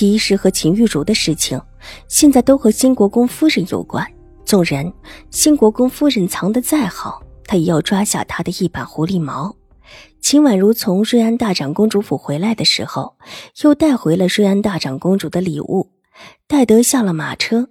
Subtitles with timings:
[0.00, 1.60] 狄氏和秦玉茹的事情，
[2.08, 4.02] 现在都和新国公夫人有关。
[4.46, 4.90] 纵然
[5.28, 9.54] 新国公夫人藏得再好，他也要抓下他的一把狐狸毛。
[10.18, 13.14] 秦婉如从瑞安大长公主府回来的时候，
[13.62, 15.90] 又带回了瑞安大长公主的礼物。
[16.48, 17.68] 戴德下了马车，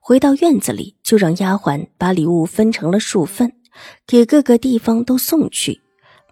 [0.00, 3.52] 回到院子里，就让丫鬟把礼物分成了数份，
[4.06, 5.82] 给各个地方都送去。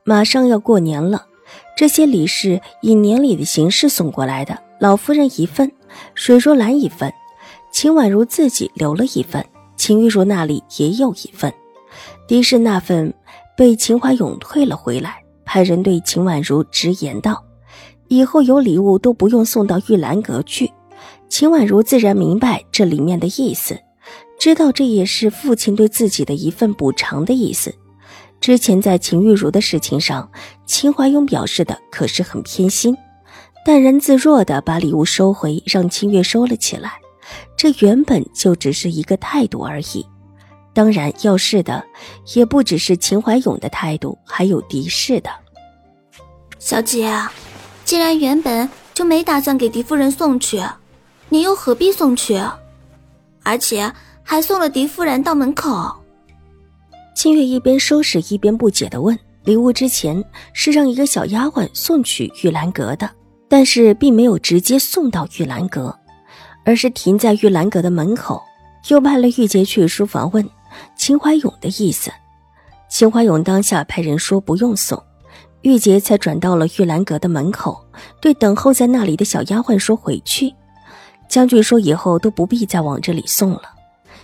[0.05, 1.27] 马上要过年了，
[1.77, 4.63] 这些礼是以年礼的形式送过来的。
[4.80, 5.70] 老夫人一份，
[6.14, 7.12] 水若兰一份，
[7.73, 9.45] 秦婉如自己留了一份，
[9.76, 11.52] 秦玉茹那里也有一份。
[12.26, 13.12] 狄氏那份
[13.57, 17.45] 被秦怀勇退了回来，派人对秦婉如直言道
[18.09, 20.71] ：“以后有礼物都不用送到玉兰阁去。”
[21.29, 23.79] 秦婉如自然明白这里面的意思，
[24.38, 27.74] 知道这也是父亲对自己的一份补偿的意思。
[28.40, 30.30] 之前在秦玉茹的事情上，
[30.66, 32.96] 秦怀勇表示的可是很偏心。
[33.65, 36.93] 淡然自若的把礼物收回，让清月收了起来。
[37.57, 40.06] 这原本就只是一个态度而已。
[40.74, 41.82] 当然，要是的
[42.34, 45.30] 也不只是秦怀勇的态度，还有狄氏的。
[46.59, 47.10] 小姐，
[47.87, 50.62] 既然原本就没打算给狄夫人送去，
[51.30, 52.38] 你又何必送去？
[53.43, 53.90] 而且
[54.23, 55.90] 还送了狄夫人到门口。
[57.15, 63.09] 清月一边收拾一边不解的问：“礼物之前是让一个小丫鬟送去玉兰阁的。”
[63.55, 65.97] 但是并没有直接送到玉兰阁，
[66.65, 68.43] 而是停在玉兰阁的门口，
[68.88, 70.44] 又派了玉洁去书房问
[70.97, 72.11] 秦怀勇的意思。
[72.89, 75.01] 秦怀勇当下派人说不用送，
[75.62, 77.81] 玉洁才转到了玉兰阁的门口，
[78.21, 80.53] 对等候在那里的小丫鬟说回去。
[81.28, 83.62] 将军说以后都不必再往这里送了。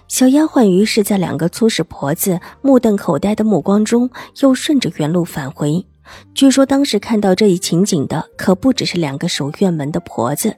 [0.09, 4.10] 小丫鬟于是，在两个粗使婆子目瞪口呆的目光中，
[4.41, 5.87] 又顺着原路返回。
[6.34, 10.56] 据说当时看到这一情景的，可不只是两个守院门的婆子，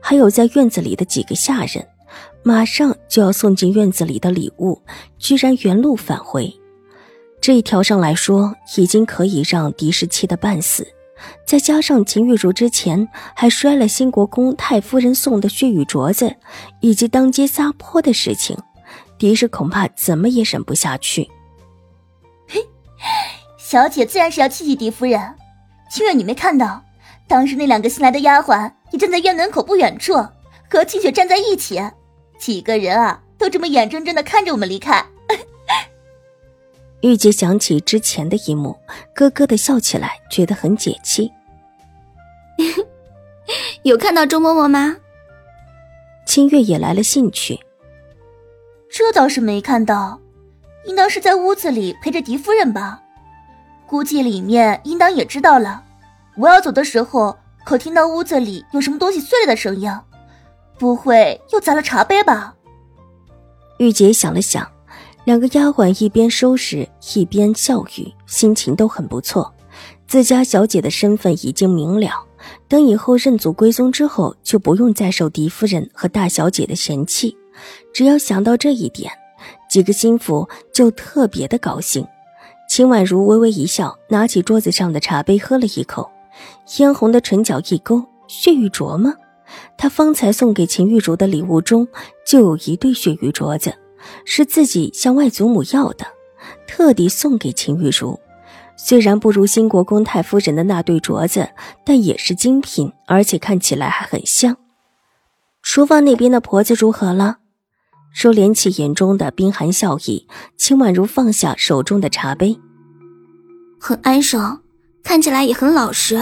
[0.00, 1.86] 还有在院子里的几个下人。
[2.42, 4.82] 马上就要送进院子里的礼物，
[5.18, 6.52] 居然原路返回，
[7.40, 10.86] 这一条上来说，已经可以让狄氏气得半死。
[11.46, 16.34] 再加上秦玉茹之前还摔了新国公太夫人送的血玉镯子，
[16.80, 18.58] 以及当街撒泼的事情，
[19.18, 21.30] 狄氏恐怕怎么也忍不下去。
[23.72, 25.34] 小姐自然是要气气狄夫人，
[25.90, 26.84] 清月，你没看到，
[27.26, 30.12] 当时那两个新来的丫鬟也站在院门口不远处，
[30.68, 31.80] 和清雪站在一起，
[32.38, 35.02] 几个人啊都这么眼睁睁的看着我们离开。
[37.00, 38.76] 玉洁想起之前的一幕，
[39.14, 41.32] 咯咯的笑起来，觉得很解气。
[43.84, 44.98] 有看到周嬷嬷吗？
[46.26, 47.58] 清月也来了兴趣。
[48.90, 50.20] 这倒是没看到，
[50.84, 52.98] 应当是在屋子里陪着狄夫人吧。
[53.92, 55.84] 估计里面应当也知道了，
[56.38, 59.92] 我要走的时候，可听到屋子里有什么东西碎了的声音，
[60.78, 62.54] 不会又砸了茶杯吧？
[63.76, 64.66] 玉洁想了想，
[65.24, 69.52] 两个丫鬟一边收拾一边教育，心情都很不错。
[70.06, 72.12] 自家小姐的身份已经明了，
[72.68, 77.36] 等以后认祖归宗之后，就不用再受狄夫人和大小姐的嫌弃。
[77.92, 79.12] 只要想到这一点，
[79.68, 82.02] 几个心腹就特别的高兴。
[82.72, 86.10] 秦婉如微微一笑，拿起桌子上的茶杯喝了一口，
[86.64, 89.12] 嫣红的唇角一勾：“血玉镯吗？
[89.76, 91.86] 她方才送给秦玉茹的礼物中
[92.26, 93.74] 就有一对血玉镯子，
[94.24, 96.06] 是自己向外祖母要的，
[96.66, 98.18] 特地送给秦玉茹。
[98.74, 101.50] 虽然不如新国公太夫人的那对镯子，
[101.84, 104.56] 但也是精品，而且看起来还很像。
[105.62, 107.40] 厨房那边的婆子如何了？”
[108.12, 110.26] 收敛起眼中的冰寒笑意，
[110.56, 112.58] 秦婉如放下手中的茶杯，
[113.80, 114.60] 很安生，
[115.02, 116.20] 看起来也很老实。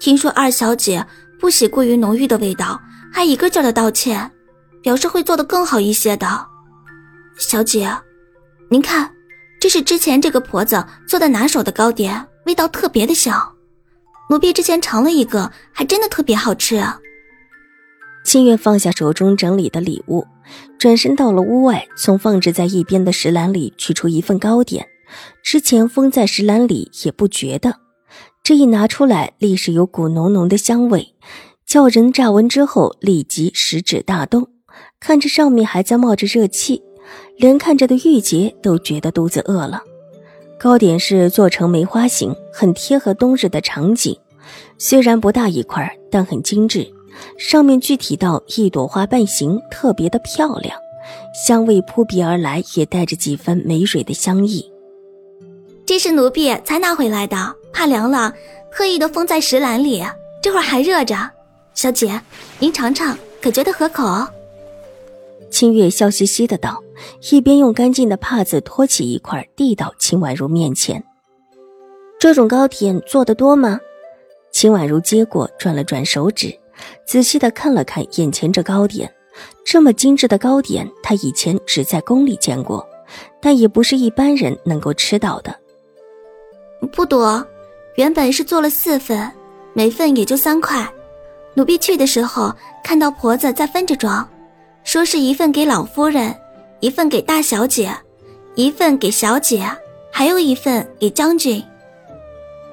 [0.00, 1.06] 听说二小姐
[1.38, 2.80] 不喜过于浓郁的味道，
[3.12, 4.30] 还一个劲的道歉，
[4.82, 6.46] 表示会做得更好一些的。
[7.36, 7.94] 小姐，
[8.68, 9.12] 您看，
[9.60, 13.54] 这是之前这个婆子做的拿手的糕点，味道特别的香。
[14.30, 16.82] 奴婢之前尝了一个，还真的特别好吃。
[18.24, 20.26] 清月放下手中整理的礼物，
[20.78, 24.86] 转身到了屋外，从放置在一边的石篮里取出一份糕点。
[25.42, 27.76] 之前封在石篮里也不觉得，
[28.42, 31.14] 这一拿出来，立时有股浓浓的香味。
[31.66, 34.48] 叫人乍闻之后立即食指大动，
[35.00, 36.82] 看着上面还在冒着热气，
[37.38, 39.82] 连看着的玉洁都觉得肚子饿了。
[40.58, 44.16] 糕点是做成梅花形，很贴合冬日的场景。
[44.78, 46.92] 虽然不大一块，但很精致，
[47.38, 50.78] 上面具体到一朵花瓣形，特别的漂亮，
[51.46, 54.70] 香味扑鼻而来，也带着几分梅蕊的香意。
[55.84, 57.36] 这是奴婢才拿回来的，
[57.72, 58.32] 怕凉了，
[58.70, 60.02] 特意的封在石篮里，
[60.42, 61.16] 这会儿还热着。
[61.74, 62.20] 小姐，
[62.58, 64.04] 您尝尝，可觉得合口？
[65.50, 66.82] 清月笑嘻嘻的道，
[67.30, 71.02] 一边用干净的帕子托起一块，递到秦婉如面前。
[72.18, 73.80] 这种糕点做的多吗？
[74.52, 76.54] 秦婉如接过，转了转手指，
[77.06, 79.12] 仔细的看了看眼前这糕点。
[79.64, 82.86] 这么精致的糕点，他以前只在宫里见过，
[83.40, 85.54] 但也不是一般人能够吃到的。
[86.92, 87.44] 不多，
[87.96, 89.30] 原本是做了四份，
[89.72, 90.86] 每份也就三块。
[91.54, 92.54] 奴婢去的时候，
[92.84, 94.28] 看到婆子在分着装，
[94.84, 96.34] 说是一份给老夫人，
[96.80, 97.90] 一份给大小姐，
[98.54, 99.64] 一份给小姐，
[100.10, 101.62] 还有一份给将军。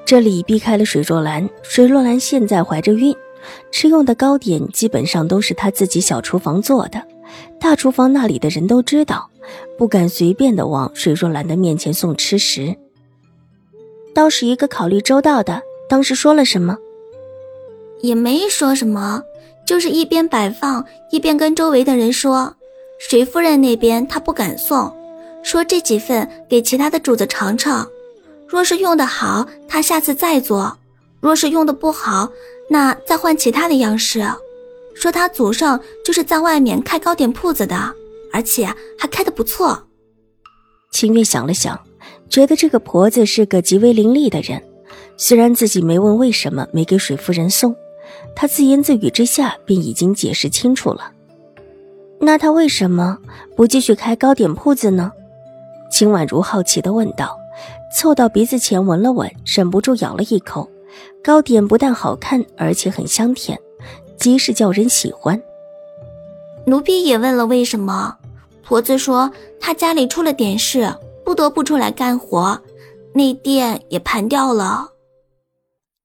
[0.06, 3.16] 这里避开了水若兰，水若兰现在怀着孕，
[3.72, 7.02] 吃用的糕点基本上都是他自己小厨房做的，
[7.60, 9.30] 大厨房那里的人都知道，
[9.78, 12.76] 不敢随便的往水若兰的面前送吃食。
[14.14, 16.78] 倒是一个考虑周到的，当时说了什么？
[18.02, 19.22] 也没说什么，
[19.66, 22.56] 就是一边摆放一边跟周围的人说，
[23.00, 24.94] 水夫人那边他不敢送，
[25.44, 27.88] 说这几份给其他的主子尝尝。
[28.48, 30.76] 若是用的好，他下次再做；
[31.22, 32.30] 若是用的不好，
[32.70, 34.24] 那再换其他的样式。
[34.96, 37.94] 说他祖上就是在外面开糕点铺子的，
[38.32, 38.66] 而且
[38.98, 39.88] 还开的不错。
[40.92, 41.80] 秦月想了想，
[42.30, 44.62] 觉得这个婆子是个极为伶俐的人。
[45.16, 47.76] 虽然自己没问为什么没给水夫人送，
[48.36, 51.12] 她自言自语之下便已经解释清楚了。
[52.20, 53.18] 那她为什么
[53.56, 55.12] 不继续开糕点铺子呢？
[55.90, 57.38] 秦婉如好奇地问道。
[57.92, 60.70] 凑到鼻子前闻了闻，忍不住咬了一口。
[61.24, 63.60] 糕点不但好看，而且很香甜，
[64.18, 65.42] 极是叫人喜欢。
[66.66, 68.18] 奴婢也问了为什么，
[68.64, 70.94] 婆子说她家里出了点事，
[71.24, 72.62] 不得不出来干活，
[73.14, 74.90] 那店也盘掉了。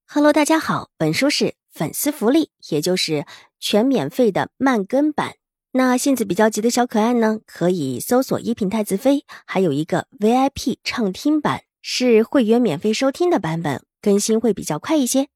[0.07, 3.27] Hello，大家好，本书是粉丝福利，也就是
[3.59, 5.35] 全免费的慢更版。
[5.73, 11.63] 那性子比较急的小可爱呢，可以搜索“一品太子妃”，还有一个 VIP 畅听版。
[11.87, 15.29] 是会员免费收听的版本，更新会比较快一些。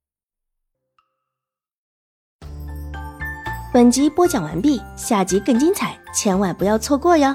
[3.72, 7.34] 本集播讲完毕，下集更精彩，千万不要错过哟。